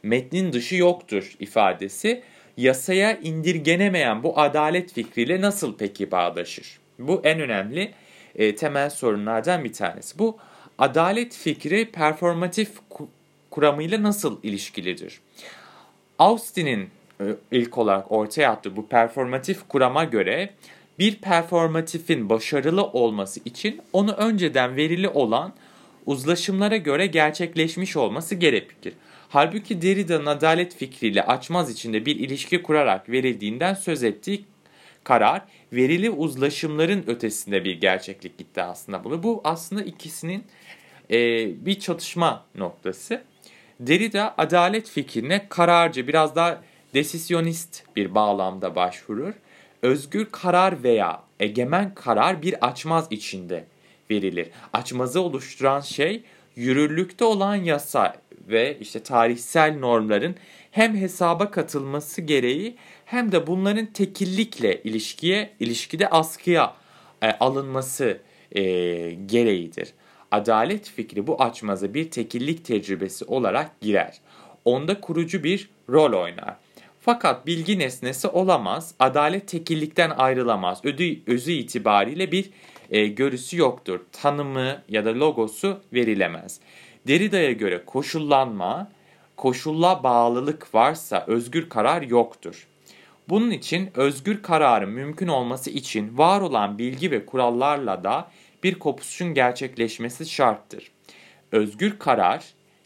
metnin 0.04 0.54
dışı 0.54 0.76
yoktur 0.76 1.36
ifadesi 1.40 2.24
yasaya 2.58 3.18
indirgenemeyen 3.18 4.24
bu 4.24 4.40
adalet 4.40 4.94
fikriyle 4.94 5.42
nasıl 5.42 5.78
peki 5.78 6.12
bağdaşır? 6.12 6.80
Bu 7.00 7.22
en 7.24 7.40
önemli 7.40 7.92
e, 8.36 8.56
temel 8.56 8.90
sorunlardan 8.90 9.64
bir 9.64 9.74
tanesi. 9.74 10.20
Bu 10.20 10.38
adalet 10.78 11.36
fikri 11.36 11.92
performatif 11.92 12.70
kuramıyla 13.58 14.04
nasıl 14.04 14.44
ilişkilidir? 14.44 15.20
Austin'in 16.20 16.90
e, 17.22 17.24
ilk 17.52 17.78
olarak 17.78 18.12
ortaya 18.12 18.52
attığı 18.52 18.76
bu 18.76 18.88
performatif 18.88 19.68
kurama 19.68 20.04
göre 20.04 20.54
bir 21.00 21.16
performatifin 21.16 22.30
başarılı 22.30 22.84
olması 22.84 23.40
için 23.46 23.82
onu 23.94 24.12
önceden 24.12 24.76
verili 24.76 25.10
olan 25.10 25.54
uzlaşımlara 26.06 26.78
göre 26.78 27.08
gerçekleşmiş 27.08 27.98
olması 27.98 28.36
gerekir. 28.36 28.94
Halbuki 29.30 29.82
Derrida'nın 29.82 30.26
adalet 30.26 30.76
fikriyle 30.76 31.24
açmaz 31.24 31.72
içinde 31.72 32.06
bir 32.06 32.16
ilişki 32.16 32.64
kurarak 32.64 33.10
verildiğinden 33.10 33.74
söz 33.74 34.04
ettiği 34.04 34.46
karar 35.04 35.42
verili 35.74 36.10
uzlaşımların 36.10 37.04
ötesinde 37.08 37.64
bir 37.64 37.82
gerçeklik 37.82 38.42
iddiasında 38.42 39.04
bulunur. 39.04 39.24
Bu 39.24 39.42
aslında 39.44 39.82
ikisinin 39.82 40.44
e, 41.12 41.18
bir 41.66 41.80
çatışma 41.80 42.46
noktası. 42.56 43.24
Derrida 43.80 44.36
adalet 44.38 44.90
fikrine 44.90 45.50
kararcı 45.50 46.08
biraz 46.08 46.36
daha 46.36 46.62
desisyonist 46.94 47.84
bir 47.96 48.16
bağlamda 48.16 48.76
başvurur 48.76 49.34
özgür 49.82 50.26
karar 50.32 50.84
veya 50.84 51.24
egemen 51.40 51.96
karar 51.96 52.42
bir 52.42 52.68
açmaz 52.68 53.08
içinde 53.12 53.66
verilir. 54.12 54.50
Açmazı 54.74 55.22
oluşturan 55.22 55.80
şey 55.80 56.24
yürürlükte 56.56 57.26
olan 57.26 57.56
yasa 57.56 58.16
ve 58.48 58.78
işte 58.80 59.00
tarihsel 59.00 59.78
normların 59.80 60.36
hem 60.72 60.96
hesaba 60.96 61.52
katılması 61.52 62.22
gereği 62.22 62.76
hem 63.06 63.32
de 63.32 63.48
bunların 63.48 63.86
tekillikle 63.86 64.82
ilişkiye 64.84 65.50
ilişkide 65.60 66.10
askıya 66.10 66.74
e, 67.22 67.32
alınması 67.32 68.18
e, 68.52 68.62
gereğidir. 69.12 69.94
Adalet 70.32 70.90
fikri 70.90 71.28
bu 71.28 71.42
açmaza 71.42 71.94
bir 71.94 72.12
tekillik 72.12 72.66
tecrübesi 72.66 73.26
olarak 73.26 73.82
girer. 73.82 74.18
Onda 74.66 75.02
kurucu 75.02 75.44
bir 75.44 75.70
rol 75.90 76.14
oynar. 76.22 76.56
Fakat 77.00 77.48
bilgi 77.48 77.80
nesnesi 77.80 78.28
olamaz, 78.28 78.94
adalet 79.00 79.48
tekillikten 79.48 80.10
ayrılamaz. 80.10 80.86
Özü, 80.86 81.20
özü 81.28 81.52
itibariyle 81.52 82.32
bir 82.32 82.50
e, 82.90 83.08
görüsü 83.08 83.58
yoktur. 83.58 84.00
Tanımı 84.12 84.82
ya 84.90 85.06
da 85.06 85.20
logosu 85.20 85.82
verilemez. 85.94 86.60
Derrida'ya 87.08 87.52
göre 87.52 87.86
koşullanma, 87.86 88.92
koşulla 89.36 90.04
bağlılık 90.04 90.76
varsa 90.76 91.24
özgür 91.28 91.70
karar 91.70 92.02
yoktur. 92.02 92.68
Bunun 93.30 93.52
için 93.52 93.90
özgür 93.96 94.42
kararın 94.42 94.90
mümkün 94.90 95.28
olması 95.28 95.70
için 95.70 96.18
var 96.18 96.42
olan 96.42 96.78
bilgi 96.78 97.12
ve 97.12 97.26
kurallarla 97.26 98.04
da 98.04 98.32
bir 98.64 98.76
kopuşun 98.76 99.34
gerçekleşmesi 99.34 100.26
şarttır. 100.26 100.92
Özgür 101.52 102.00
karar 102.00 102.44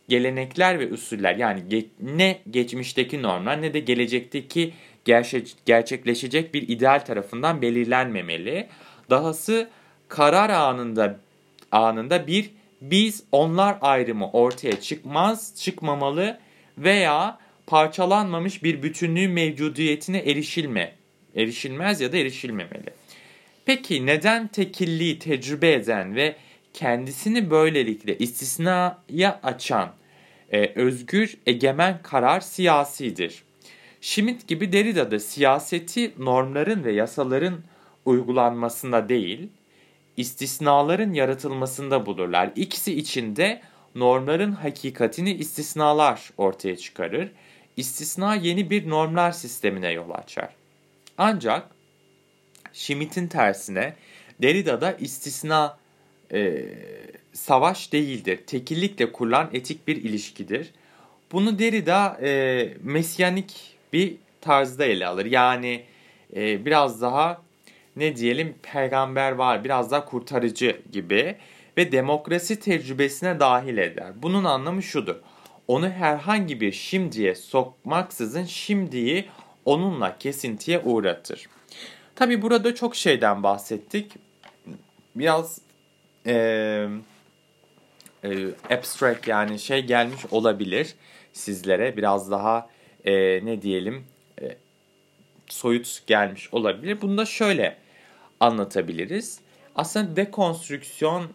gelenekler 0.09 0.79
ve 0.79 0.93
usuller 0.93 1.35
yani 1.35 1.85
ne 2.01 2.41
geçmişteki 2.49 3.21
normlar 3.21 3.61
ne 3.61 3.73
de 3.73 3.79
gelecekteki 3.79 4.73
gerçe 5.05 5.43
gerçekleşecek 5.65 6.53
bir 6.53 6.69
ideal 6.69 6.99
tarafından 6.99 7.61
belirlenmemeli. 7.61 8.67
Dahası 9.09 9.69
karar 10.07 10.49
anında 10.49 11.19
anında 11.71 12.27
bir 12.27 12.51
biz 12.81 13.23
onlar 13.31 13.77
ayrımı 13.81 14.31
ortaya 14.31 14.81
çıkmaz, 14.81 15.55
çıkmamalı 15.55 16.39
veya 16.77 17.37
parçalanmamış 17.67 18.63
bir 18.63 18.83
bütünlüğün 18.83 19.31
mevcudiyetine 19.31 20.17
erişilme, 20.17 20.95
erişilmez 21.35 22.01
ya 22.01 22.11
da 22.11 22.17
erişilmemeli. 22.17 22.93
Peki 23.71 24.05
neden 24.05 24.47
tekilliği 24.47 25.19
tecrübe 25.19 25.73
eden 25.73 26.15
ve 26.15 26.35
kendisini 26.73 27.51
böylelikle 27.51 28.17
istisnaya 28.17 29.39
açan 29.43 29.89
e, 30.51 30.67
özgür 30.75 31.37
egemen 31.45 32.01
karar 32.03 32.39
siyasidir? 32.39 33.43
Schmidt 34.01 34.47
gibi 34.47 34.73
Derrida 34.73 35.11
da 35.11 35.19
siyaseti 35.19 36.13
normların 36.17 36.83
ve 36.83 36.91
yasaların 36.91 37.59
uygulanmasında 38.05 39.09
değil, 39.09 39.49
istisnaların 40.17 41.13
yaratılmasında 41.13 42.05
bulurlar. 42.05 42.51
İkisi 42.55 42.97
içinde 42.97 43.61
normların 43.95 44.51
hakikatini 44.51 45.33
istisnalar 45.33 46.29
ortaya 46.37 46.77
çıkarır. 46.77 47.31
İstisna 47.77 48.35
yeni 48.35 48.69
bir 48.69 48.89
normlar 48.89 49.31
sistemine 49.31 49.91
yol 49.91 50.09
açar. 50.09 50.49
Ancak 51.17 51.80
Schmidt'in 52.73 53.27
tersine 53.27 53.93
Derrida'da 54.41 54.91
istisna 54.91 55.77
e, 56.33 56.65
savaş 57.33 57.93
değildir. 57.93 58.39
Tekillikle 58.47 59.11
kurulan 59.11 59.49
etik 59.53 59.87
bir 59.87 59.95
ilişkidir. 59.95 60.71
Bunu 61.31 61.59
Derrida 61.59 62.17
e, 62.21 62.73
mesyanik 62.83 63.77
bir 63.93 64.15
tarzda 64.41 64.85
ele 64.85 65.07
alır. 65.07 65.25
Yani 65.25 65.83
e, 66.35 66.65
biraz 66.65 67.01
daha 67.01 67.41
ne 67.95 68.15
diyelim 68.15 68.55
peygamber 68.63 69.31
var 69.31 69.63
biraz 69.63 69.91
daha 69.91 70.05
kurtarıcı 70.05 70.81
gibi 70.91 71.35
ve 71.77 71.91
demokrasi 71.91 72.59
tecrübesine 72.59 73.39
dahil 73.39 73.77
eder. 73.77 74.11
Bunun 74.15 74.43
anlamı 74.43 74.83
şudur. 74.83 75.15
Onu 75.67 75.89
herhangi 75.89 76.61
bir 76.61 76.71
şimdiye 76.71 77.35
sokmaksızın 77.35 78.45
şimdiyi 78.45 79.25
onunla 79.65 80.17
kesintiye 80.17 80.79
uğratır. 80.79 81.47
Tabi 82.15 82.41
burada 82.41 82.75
çok 82.75 82.95
şeyden 82.95 83.43
bahsettik. 83.43 84.11
Biraz 85.15 85.61
e, 86.27 86.33
e, 88.23 88.29
abstract 88.69 89.27
yani 89.27 89.59
şey 89.59 89.85
gelmiş 89.85 90.21
olabilir 90.31 90.95
sizlere. 91.33 91.97
Biraz 91.97 92.31
daha 92.31 92.69
e, 93.05 93.45
ne 93.45 93.61
diyelim 93.61 94.03
e, 94.41 94.57
soyut 95.47 96.03
gelmiş 96.07 96.53
olabilir. 96.53 97.01
Bunu 97.01 97.17
da 97.17 97.25
şöyle 97.25 97.77
anlatabiliriz. 98.39 99.39
Aslında 99.75 100.15
dekonstrüksiyon 100.15 101.23
e, 101.23 101.29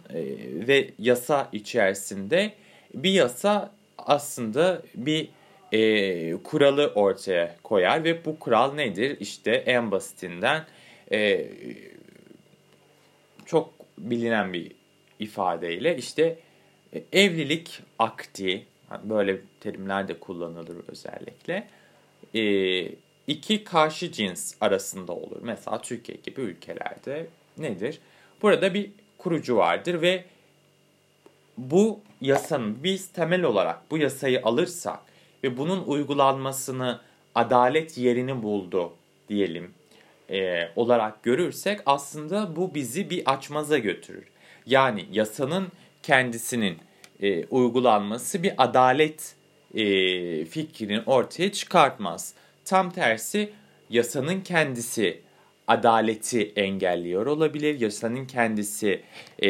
ve 0.69 0.91
yasa 0.99 1.49
içerisinde 1.53 2.53
bir 2.95 3.11
yasa 3.11 3.73
aslında 3.99 4.83
bir 4.95 5.29
e, 5.73 6.33
kuralı 6.43 6.93
ortaya 6.95 7.57
koyar 7.63 8.05
ve 8.05 8.25
bu 8.25 8.39
kural 8.39 8.75
nedir? 8.75 9.17
İşte 9.21 9.51
en 9.51 9.91
basitinden 9.91 10.65
e, 11.13 11.49
çok 13.47 13.75
bilinen 13.99 14.53
bir 14.53 14.73
ifadeyle 15.19 15.97
işte 15.97 16.39
e, 16.95 17.03
evlilik 17.13 17.83
akti 17.99 18.67
böyle 19.05 19.41
terimler 19.61 20.09
de 20.09 20.21
kullanılır 20.21 20.77
özellikle. 20.89 21.69
E, 22.35 22.43
iki 23.27 23.65
karşı 23.65 24.13
cins 24.13 24.55
arasında 24.61 25.13
olur. 25.13 25.39
Mesela 25.43 25.83
Türkiye 25.83 26.19
gibi 26.23 26.41
ülkelerde 26.41 27.27
nedir? 27.59 27.99
Burada 28.43 28.75
bir 28.75 28.91
kurucu 29.19 29.57
vardır 29.57 30.03
ve 30.03 30.25
bu 31.59 32.01
yasanın 32.21 32.85
biz 32.85 33.09
temel 33.09 33.43
olarak 33.43 33.91
bu 33.91 33.99
yasayı 33.99 34.41
alırsak 34.43 35.01
ve 35.45 35.57
bunun 35.57 35.85
uygulanmasını 35.85 37.01
adalet 37.35 37.99
yerini 37.99 38.43
buldu 38.43 38.93
diyelim 39.29 39.75
e, 40.31 40.69
olarak 40.77 41.23
görürsek 41.23 41.81
aslında 41.87 42.57
bu 42.57 42.75
bizi 42.75 43.11
bir 43.11 43.23
açmaza 43.27 43.79
götürür. 43.79 44.25
Yani 44.67 45.05
yasanın 45.13 45.69
kendisinin 46.03 46.79
e, 47.23 47.45
uygulanması 47.45 48.43
bir 48.43 48.53
adalet 48.59 49.35
e, 49.75 49.85
fikrini 50.45 51.01
ortaya 51.07 51.53
çıkartmaz. 51.53 52.35
Tam 52.65 52.91
tersi 52.91 53.51
yasanın 53.91 54.41
kendisi 54.41 55.21
adaleti 55.69 56.53
engelliyor 56.57 57.27
olabilir. 57.27 57.81
Yasanın 57.81 58.25
kendisi 58.27 59.03
e, 59.43 59.49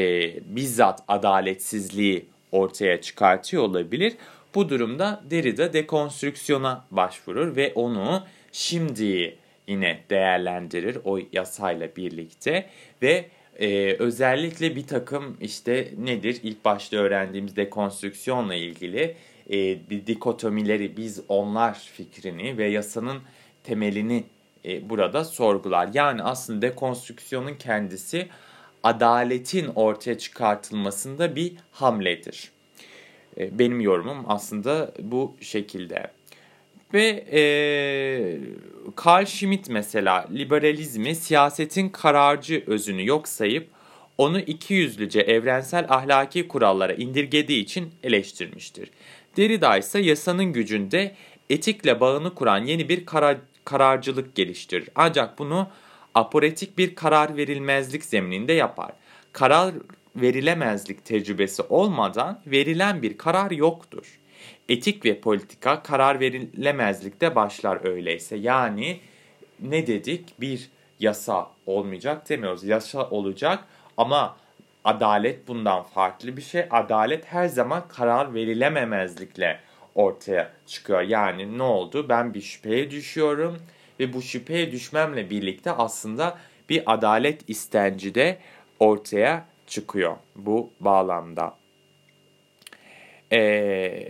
bizzat 0.57 1.03
adaletsizliği 1.09 2.27
ortaya 2.53 3.01
çıkartıyor 3.01 3.63
olabilir. 3.63 4.13
Bu 4.57 4.69
durumda 4.69 5.23
Derrida 5.31 5.73
dekonstrüksiyona 5.73 6.85
başvurur 6.91 7.57
ve 7.57 7.73
onu 7.75 8.25
şimdi 8.53 9.37
yine 9.67 10.01
değerlendirir 10.11 10.99
o 11.05 11.19
yasayla 11.33 11.97
birlikte 11.97 12.67
ve 13.03 13.27
e, 13.59 13.97
özellikle 13.99 14.77
bir 14.77 14.87
takım 14.87 15.37
işte 15.41 15.89
nedir 15.99 16.41
ilk 16.43 16.65
başta 16.65 16.97
öğrendiğimiz 16.97 17.57
dekonstrüksiyonla 17.57 18.55
ilgili 18.55 19.17
e, 19.51 19.57
dikotomileri 20.07 20.97
biz 20.97 21.21
onlar 21.29 21.75
fikrini 21.75 22.59
ve 22.59 22.67
yasanın 22.69 23.19
temelini 23.65 24.25
e, 24.65 24.91
burada 24.91 25.25
sorgular. 25.25 25.89
Yani 25.95 26.23
aslında 26.23 26.63
dekonstrüksiyonun 26.63 27.55
kendisi 27.55 28.29
adaletin 28.83 29.67
ortaya 29.75 30.19
çıkartılmasında 30.19 31.37
bir 31.37 31.53
hamledir. 31.73 32.56
E, 33.39 33.59
benim 33.59 33.81
yorumum 33.81 34.25
aslında 34.29 34.93
bu 35.03 35.37
şekilde. 35.41 36.11
Ve 36.95 37.25
e, 37.33 37.41
Carl 39.07 39.25
Schmitt 39.25 39.69
mesela 39.69 40.29
liberalizmi 40.33 41.15
siyasetin 41.15 41.89
kararcı 41.89 42.65
özünü 42.67 43.07
yok 43.07 43.29
sayıp 43.29 43.69
onu 44.19 44.41
iki 44.41 44.75
yüzlüce 44.75 45.21
evrensel 45.21 45.87
ahlaki 45.89 46.49
kurallara 46.49 46.93
indirgediği 46.93 47.63
için 47.63 47.91
eleştirmiştir. 48.03 48.91
Derrida 49.37 49.77
ise 49.77 49.99
yasanın 49.99 50.53
gücünde 50.53 51.15
etikle 51.51 52.01
bağını 52.01 52.35
kuran 52.35 52.65
yeni 52.65 52.89
bir 52.89 53.07
karar, 53.07 53.37
kararcılık 53.65 54.35
geliştirir. 54.35 54.89
Ancak 54.95 55.39
bunu 55.39 55.69
aporetik 56.15 56.79
bir 56.79 56.95
karar 56.95 57.37
verilmezlik 57.37 58.05
zemininde 58.05 58.53
yapar. 58.53 58.93
Karar 59.33 59.75
verilemezlik 60.17 61.05
tecrübesi 61.05 61.63
olmadan 61.63 62.41
verilen 62.47 63.03
bir 63.03 63.19
karar 63.19 63.51
yoktur. 63.51 64.19
Etik 64.69 65.05
ve 65.05 65.21
politika 65.21 65.83
karar 65.83 66.21
verilemezlikte 66.21 67.35
başlar 67.35 67.85
öyleyse. 67.85 68.37
Yani 68.37 69.01
ne 69.61 69.87
dedik? 69.87 70.41
Bir 70.41 70.71
yasa 71.01 71.51
olmayacak 71.67 72.29
demiyoruz. 72.29 72.65
Yasa 72.65 73.11
olacak 73.11 73.65
ama 73.97 74.37
adalet 74.85 75.49
bundan 75.49 75.83
farklı 75.83 76.37
bir 76.37 76.43
şey. 76.43 76.65
Adalet 76.71 77.25
her 77.25 77.49
zaman 77.49 77.89
karar 77.89 78.35
verilememezlikle 78.35 79.61
ortaya 79.95 80.53
çıkıyor. 80.67 81.01
Yani 81.01 81.59
ne 81.59 81.63
oldu? 81.63 82.09
Ben 82.09 82.35
bir 82.35 82.41
şüpheye 82.41 82.91
düşüyorum 82.91 83.59
ve 84.01 84.13
bu 84.13 84.23
şüpheye 84.23 84.73
düşmemle 84.73 85.31
birlikte 85.31 85.73
aslında 85.73 86.39
bir 86.69 86.83
adalet 86.87 87.51
istenci 87.51 88.15
de 88.15 88.39
ortaya 88.79 89.47
çıkıyor 89.67 90.17
bu 90.37 90.71
bağlamda. 90.81 91.57
Ee, 93.33 94.09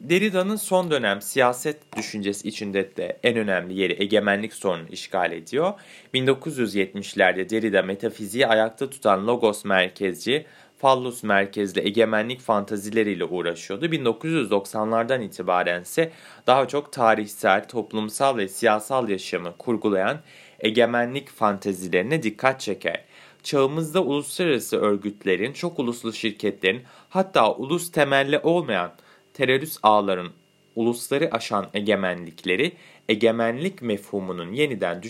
Derrida'nın 0.00 0.56
son 0.56 0.90
dönem 0.90 1.22
siyaset 1.22 1.96
düşüncesi 1.96 2.48
içinde 2.48 2.96
de 2.96 3.18
en 3.22 3.36
önemli 3.36 3.80
yeri 3.80 4.02
egemenlik 4.02 4.54
sorunu 4.54 4.88
işgal 4.88 5.32
ediyor. 5.32 5.72
1970'lerde 6.14 7.50
Derrida 7.50 7.82
metafiziği 7.82 8.46
ayakta 8.46 8.90
tutan 8.90 9.26
logos 9.26 9.64
merkezci, 9.64 10.46
fallus 10.78 11.22
merkezli 11.22 11.80
egemenlik 11.80 12.40
fantazileriyle 12.40 13.24
uğraşıyordu. 13.24 13.86
1990'lardan 13.86 15.24
itibaren 15.24 15.82
ise 15.82 16.12
daha 16.46 16.68
çok 16.68 16.92
tarihsel, 16.92 17.68
toplumsal 17.68 18.36
ve 18.36 18.48
siyasal 18.48 19.08
yaşamı 19.08 19.56
kurgulayan 19.56 20.20
egemenlik 20.60 21.28
fantazilerine 21.28 22.22
dikkat 22.22 22.60
çeker. 22.60 23.04
Çağımızda 23.42 24.02
uluslararası 24.02 24.76
örgütlerin, 24.76 25.52
çok 25.52 25.78
uluslu 25.78 26.12
şirketlerin 26.12 26.82
hatta 27.08 27.54
ulus 27.54 27.92
temelli 27.92 28.38
olmayan 28.38 28.92
terörist 29.34 29.78
ağların 29.82 30.30
ulusları 30.76 31.28
aşan 31.32 31.66
egemenlikleri 31.74 32.72
egemenlik 33.08 33.82
mefhumunun 33.82 34.52
yeniden 34.52 35.02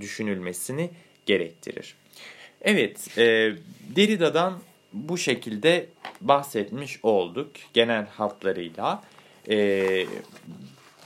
düşünülmesini 0.00 0.90
gerektirir. 1.26 1.94
Evet, 2.62 3.18
e, 3.18 3.52
Derrida'dan 3.96 4.58
bu 4.92 5.18
şekilde 5.18 5.86
bahsetmiş 6.20 6.98
olduk 7.02 7.50
genel 7.72 8.06
hatlarıyla. 8.06 9.02
E, 9.50 10.06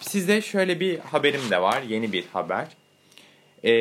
size 0.01 0.43
şöyle 0.43 0.81
bir 0.81 0.99
haberim 0.99 1.51
de 1.51 1.63
var, 1.63 1.83
yeni 1.83 2.13
bir 2.13 2.25
haber. 2.33 2.67
E, 3.67 3.73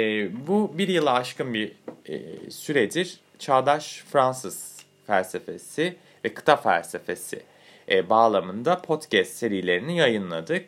bu 0.48 0.78
bir 0.78 0.88
yıla 0.88 1.14
aşkın 1.14 1.54
bir 1.54 1.72
e, 2.10 2.22
süredir 2.52 3.20
çağdaş 3.40 4.04
Fransız 4.12 4.86
felsefesi 5.08 5.96
ve 6.26 6.34
kıta 6.34 6.56
felsefesi 6.56 7.42
e, 7.90 8.10
bağlamında 8.10 8.82
podcast 8.82 9.32
serilerini 9.32 9.98
yayınladık. 9.98 10.66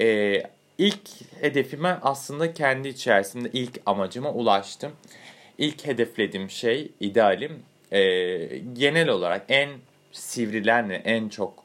E, 0.00 0.42
ilk 0.78 1.00
hedefime 1.40 1.98
aslında 2.02 2.54
kendi 2.54 2.88
içerisinde 2.88 3.50
ilk 3.52 3.80
amacıma 3.86 4.32
ulaştım. 4.32 4.92
İlk 5.58 5.86
hedeflediğim 5.86 6.50
şey, 6.50 6.90
idealim 7.00 7.62
e, 7.92 8.00
genel 8.58 9.08
olarak 9.08 9.44
en 9.48 9.70
sivrilen 10.12 10.90
ve 10.90 10.94
en 10.94 11.28
çok 11.28 11.64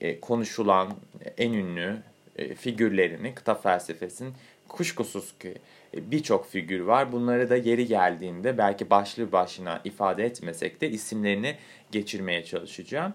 e, 0.00 0.20
konuşulan, 0.20 0.94
en 1.38 1.52
ünlü 1.52 1.96
e, 2.36 2.54
figürlerini 2.54 3.34
kıta 3.34 3.54
felsefesinin 3.54 4.34
kuşkusuz 4.68 5.38
ki 5.38 5.54
birçok 5.94 6.46
figür 6.50 6.80
var. 6.80 7.12
Bunları 7.12 7.50
da 7.50 7.56
yeri 7.56 7.86
geldiğinde 7.86 8.58
belki 8.58 8.90
başlı 8.90 9.32
başına 9.32 9.80
ifade 9.84 10.24
etmesek 10.24 10.80
de 10.80 10.90
isimlerini 10.90 11.56
geçirmeye 11.92 12.44
çalışacağım. 12.44 13.14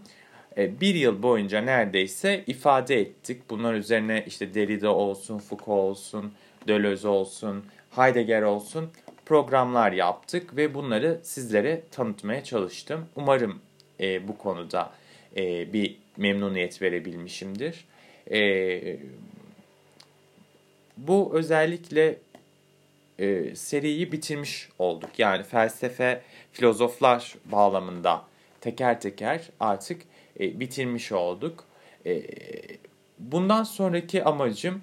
E, 0.57 0.81
bir 0.81 0.95
yıl 0.95 1.23
boyunca 1.23 1.61
neredeyse 1.61 2.43
ifade 2.47 3.01
ettik. 3.01 3.41
Bunlar 3.49 3.73
üzerine 3.73 4.23
işte 4.27 4.53
Derrida 4.53 4.95
olsun, 4.95 5.37
Foucault 5.37 5.69
olsun, 5.69 6.33
Deleuze 6.67 7.07
olsun, 7.07 7.65
Heidegger 7.95 8.41
olsun 8.41 8.89
programlar 9.25 9.91
yaptık 9.91 10.57
ve 10.57 10.73
bunları 10.73 11.19
sizlere 11.23 11.81
tanıtmaya 11.91 12.43
çalıştım. 12.43 13.05
Umarım 13.15 13.59
e, 13.99 14.27
bu 14.27 14.37
konuda 14.37 14.93
e, 15.37 15.73
bir 15.73 15.97
memnuniyet 16.17 16.81
verebilmişimdir. 16.81 17.85
E, 18.31 18.97
bu 20.97 21.31
özellikle 21.33 22.17
e, 23.19 23.55
seriyi 23.55 24.11
bitirmiş 24.11 24.69
olduk. 24.79 25.09
Yani 25.17 25.43
felsefe, 25.43 26.21
filozoflar 26.51 27.35
bağlamında 27.45 28.25
teker 28.61 29.01
teker 29.01 29.49
artık 29.59 30.01
e, 30.39 30.59
bitirmiş 30.59 31.11
olduk. 31.11 31.63
E, 32.05 32.21
bundan 33.19 33.63
sonraki 33.63 34.23
amacım 34.23 34.81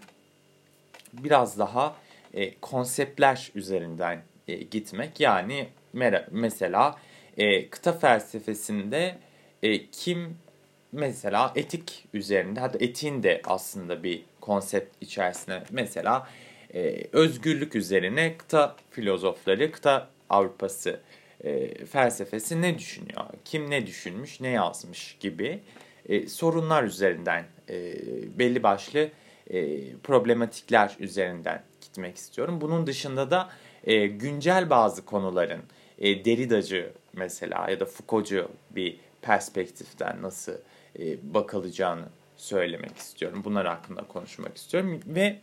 biraz 1.13 1.59
daha 1.59 1.97
e, 2.35 2.55
konseptler 2.55 3.51
üzerinden 3.55 4.23
e, 4.49 4.55
gitmek. 4.55 5.21
Yani 5.21 5.69
mesela 6.31 6.99
e, 7.37 7.69
kıta 7.69 7.93
felsefesinde 7.93 9.19
e, 9.63 9.87
kim 9.87 10.37
mesela 10.93 11.53
etik 11.57 12.05
üzerinde 12.15 12.61
hatta 12.61 12.79
etiğin 12.81 13.23
de 13.23 13.41
aslında 13.45 14.03
bir 14.03 14.23
konsept 14.41 15.03
içerisinde 15.03 15.63
mesela 15.71 16.29
e, 16.75 17.07
özgürlük 17.13 17.75
üzerine 17.75 18.37
kıta 18.37 18.77
filozofları, 18.91 19.73
kıta 19.73 20.09
Avrupası 20.31 21.01
e, 21.45 21.85
felsefesi 21.85 22.63
ne 22.63 22.79
düşünüyor, 22.79 23.25
kim 23.45 23.71
ne 23.71 23.87
düşünmüş, 23.87 24.41
ne 24.41 24.49
yazmış 24.49 25.17
gibi 25.21 25.61
e, 26.09 26.27
sorunlar 26.27 26.83
üzerinden 26.85 27.45
e, 27.69 27.95
belli 28.39 28.63
başlı 28.63 29.09
e, 29.51 29.93
problematikler 29.97 30.97
üzerinden 31.01 31.63
gitmek 31.81 32.17
istiyorum. 32.17 32.61
Bunun 32.61 32.87
dışında 32.87 33.31
da 33.31 33.51
e, 33.85 34.07
güncel 34.07 34.71
bazı 34.71 35.05
konuların 35.05 35.63
e, 35.99 36.25
Derrida'cı 36.25 36.93
mesela 37.13 37.71
ya 37.71 37.81
da 37.81 37.85
Foucault'cu 37.85 38.49
bir 38.71 38.97
perspektiften 39.23 40.23
nasıl 40.23 40.53
e, 40.99 41.35
bakılacağını 41.35 42.05
söylemek 42.37 42.97
istiyorum. 42.97 43.43
Bunlar 43.45 43.67
hakkında 43.67 44.03
konuşmak 44.03 44.57
istiyorum 44.57 45.01
ve 45.07 45.39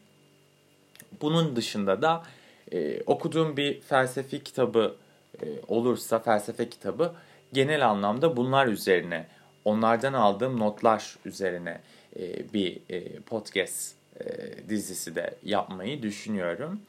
bunun 1.22 1.56
dışında 1.56 2.02
da 2.02 2.24
e, 2.72 3.02
okuduğum 3.02 3.58
bir 3.58 3.82
felsefi 3.82 4.44
kitabı 4.44 4.96
e, 5.42 5.46
olursa, 5.68 6.20
felsefe 6.20 6.70
kitabı 6.70 7.14
genel 7.54 7.90
anlamda 7.90 8.38
bunlar 8.38 8.68
üzerine, 8.68 9.28
onlardan 9.66 10.14
aldığım 10.14 10.60
notlar 10.60 11.16
üzerine 11.26 11.82
e, 12.20 12.54
bir 12.54 12.80
e, 12.90 13.20
podcast 13.20 13.96
e, 14.20 14.26
dizisi 14.70 15.16
de 15.16 15.36
yapmayı 15.44 16.04
düşünüyorum. 16.04 16.82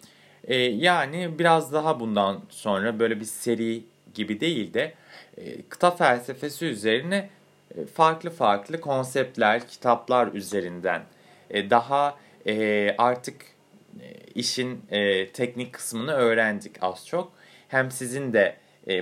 E, 0.44 0.54
yani 0.56 1.38
biraz 1.38 1.72
daha 1.72 2.00
bundan 2.00 2.40
sonra 2.50 2.98
böyle 2.98 3.20
bir 3.20 3.24
seri 3.24 3.82
gibi 4.14 4.40
değil 4.40 4.74
de 4.74 4.94
e, 5.36 5.62
kıta 5.62 5.90
felsefesi 5.90 6.66
üzerine 6.66 7.30
e, 7.76 7.86
farklı 7.86 8.30
farklı 8.30 8.80
konseptler, 8.80 9.68
kitaplar 9.68 10.32
üzerinden 10.32 11.02
e, 11.50 11.70
daha 11.70 12.16
e, 12.46 12.94
artık 12.98 13.36
işin 14.34 14.80
teknik 15.32 15.72
kısmını 15.72 16.12
öğrendik 16.12 16.72
az 16.80 17.06
çok. 17.06 17.32
Hem 17.68 17.90
sizin 17.90 18.32
de 18.32 18.56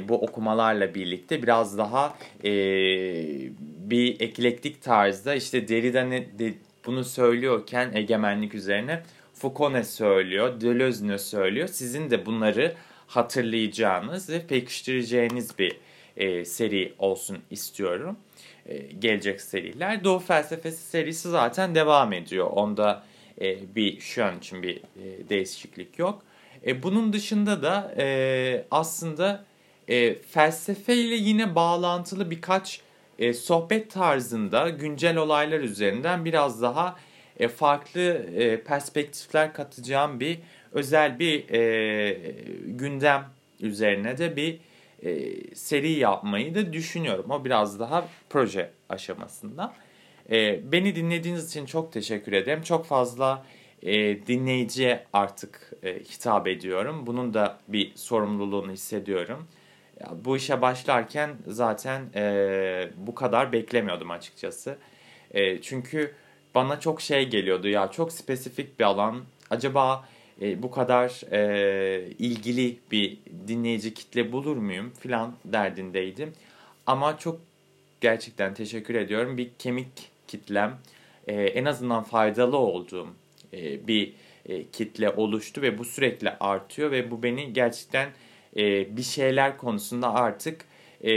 bu 0.08 0.14
okumalarla 0.14 0.94
birlikte 0.94 1.42
biraz 1.42 1.78
daha 1.78 2.18
bir 3.90 4.20
eklektik 4.20 4.82
tarzda 4.82 5.34
işte 5.34 5.68
Derrida 5.68 6.04
ne, 6.04 6.26
bunu 6.86 7.04
söylüyorken 7.04 7.90
egemenlik 7.94 8.54
üzerine 8.54 9.02
Foucault 9.34 9.72
ne 9.72 9.84
söylüyor, 9.84 10.60
Deleuze 10.60 11.08
ne 11.08 11.18
söylüyor. 11.18 11.68
Sizin 11.68 12.10
de 12.10 12.26
bunları 12.26 12.74
hatırlayacağınız 13.06 14.30
ve 14.30 14.46
pekiştireceğiniz 14.46 15.58
bir 15.58 15.76
e, 16.16 16.44
seri 16.44 16.92
olsun 16.98 17.38
istiyorum. 17.50 18.16
E, 18.66 18.78
gelecek 18.78 19.40
seriler. 19.40 20.04
Doğu 20.04 20.18
Felsefesi 20.18 20.82
serisi 20.82 21.28
zaten 21.28 21.74
devam 21.74 22.12
ediyor. 22.12 22.46
Onda 22.46 23.02
e, 23.40 23.74
bir 23.74 24.00
şu 24.00 24.24
an 24.24 24.38
için 24.38 24.62
bir 24.62 24.76
e, 24.76 25.28
değişiklik 25.28 25.98
yok. 25.98 26.22
E, 26.66 26.82
bunun 26.82 27.12
dışında 27.12 27.62
da 27.62 27.94
e, 27.98 28.64
aslında 28.70 29.44
e, 29.88 30.14
felsefeyle 30.14 31.14
yine 31.14 31.54
bağlantılı 31.54 32.30
birkaç 32.30 32.80
e, 33.18 33.32
sohbet 33.32 33.90
tarzında 33.90 34.68
güncel 34.68 35.16
olaylar 35.16 35.60
üzerinden 35.60 36.24
biraz 36.24 36.62
daha 36.62 36.96
e, 37.38 37.48
farklı 37.48 38.00
e, 38.36 38.62
perspektifler 38.62 39.52
katacağım 39.52 40.20
bir 40.20 40.38
özel 40.72 41.18
bir 41.18 41.50
e, 41.50 42.34
gündem 42.66 43.24
üzerine 43.60 44.18
de 44.18 44.36
bir 44.36 44.58
e, 45.02 45.54
seri 45.54 45.90
yapmayı 45.90 46.54
da 46.54 46.72
düşünüyorum. 46.72 47.30
O 47.30 47.44
biraz 47.44 47.80
daha 47.80 48.08
proje 48.30 48.70
aşamasında. 48.88 49.74
E, 50.30 50.72
beni 50.72 50.94
dinlediğiniz 50.96 51.48
için 51.50 51.66
çok 51.66 51.92
teşekkür 51.92 52.32
ederim. 52.32 52.62
Çok 52.62 52.86
fazla 52.86 53.44
e, 53.82 54.26
dinleyiciye 54.26 55.04
artık 55.12 55.72
e, 55.82 55.98
hitap 55.98 56.48
ediyorum. 56.48 57.06
Bunun 57.06 57.34
da 57.34 57.58
bir 57.68 57.92
sorumluluğunu 57.94 58.72
hissediyorum. 58.72 59.46
Ya, 60.00 60.10
bu 60.24 60.36
işe 60.36 60.62
başlarken 60.62 61.30
zaten 61.46 62.02
e, 62.14 62.90
bu 62.96 63.14
kadar 63.14 63.52
beklemiyordum 63.52 64.10
açıkçası. 64.10 64.78
E, 65.30 65.62
çünkü 65.62 66.14
bana 66.54 66.80
çok 66.80 67.00
şey 67.00 67.28
geliyordu 67.28 67.68
ya 67.68 67.90
çok 67.90 68.12
spesifik 68.12 68.78
bir 68.78 68.84
alan. 68.84 69.24
Acaba 69.50 70.08
e, 70.42 70.62
bu 70.62 70.70
kadar 70.70 71.32
e, 71.32 72.10
ilgili 72.18 72.78
bir 72.92 73.18
dinleyici 73.48 73.94
kitle 73.94 74.32
bulur 74.32 74.56
muyum 74.56 74.92
filan 75.00 75.34
derdindeydim. 75.44 76.32
Ama 76.86 77.18
çok 77.18 77.40
gerçekten 78.00 78.54
teşekkür 78.54 78.94
ediyorum. 78.94 79.38
Bir 79.38 79.50
kemik 79.58 80.10
kitlem 80.28 80.78
e, 81.26 81.32
en 81.32 81.64
azından 81.64 82.02
faydalı 82.02 82.56
olduğum 82.56 83.08
e, 83.52 83.86
bir 83.86 84.14
e, 84.46 84.64
kitle 84.64 85.10
oluştu 85.10 85.62
ve 85.62 85.78
bu 85.78 85.84
sürekli 85.84 86.30
artıyor 86.30 86.90
ve 86.90 87.10
bu 87.10 87.22
beni 87.22 87.52
gerçekten 87.52 88.08
e, 88.56 88.96
bir 88.96 89.02
şeyler 89.02 89.56
konusunda 89.56 90.14
artık 90.14 90.64
e, 91.04 91.10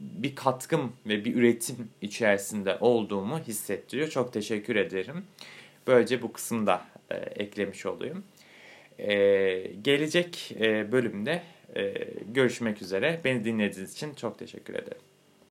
bir 0.00 0.34
katkım 0.34 0.92
ve 1.06 1.24
bir 1.24 1.34
üretim 1.34 1.88
içerisinde 2.02 2.76
olduğumu 2.80 3.38
hissettiriyor. 3.38 4.08
Çok 4.08 4.32
teşekkür 4.32 4.76
ederim. 4.76 5.24
Böylece 5.86 6.22
bu 6.22 6.32
kısımda 6.32 6.84
e, 7.10 7.14
eklemiş 7.16 7.86
olayım. 7.86 8.24
Ee, 8.98 9.70
gelecek 9.82 10.54
e, 10.60 10.92
bölümde 10.92 11.42
e, 11.76 11.94
görüşmek 12.28 12.82
üzere. 12.82 13.20
Beni 13.24 13.44
dinlediğiniz 13.44 13.92
için 13.92 14.14
çok 14.14 14.38
teşekkür 14.38 14.74
ederim. 14.74 15.11